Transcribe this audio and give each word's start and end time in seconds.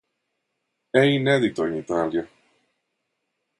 È 0.89 0.99
inedito 0.99 1.63
in 1.67 1.75
Italia. 1.75 2.27